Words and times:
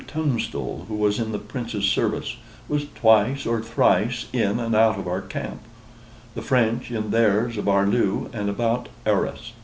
Tunstal, 0.07 0.85
who 0.87 0.95
was 0.95 1.19
in 1.19 1.31
the 1.31 1.37
Prince's 1.37 1.85
service, 1.85 2.35
was 2.67 2.87
twice 2.95 3.45
or 3.45 3.61
thrice 3.61 4.25
in 4.33 4.59
and 4.59 4.73
out 4.75 4.97
of 4.97 5.07
our 5.07 5.21
camp; 5.21 5.61
the 6.33 6.41
French, 6.41 6.89
in 6.89 7.11
theirs 7.11 7.55
of 7.55 7.65
Arlieu 7.65 8.27
and 8.33 8.49
about 8.49 8.89
Arras. 9.05 9.51